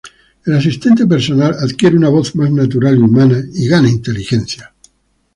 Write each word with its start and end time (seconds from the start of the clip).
El 0.45 0.53
asistente 0.55 1.05
personal 1.05 1.53
adquiere 1.59 1.95
una 1.95 2.09
voz 2.09 2.35
más 2.35 2.49
natural 2.51 2.95
y 2.97 3.01
humana, 3.03 3.39
y 3.53 3.67
gana 3.67 3.87
inteligencia. 3.87 4.73